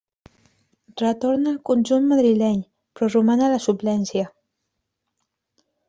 Retorna 1.01 1.51
al 1.51 1.59
conjunt 1.71 2.07
madrileny, 2.13 2.65
però 2.97 3.13
roman 3.13 3.45
a 3.45 3.51
la 3.55 3.63
suplència. 3.69 4.29